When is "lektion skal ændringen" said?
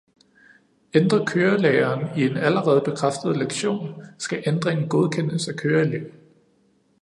3.37-4.89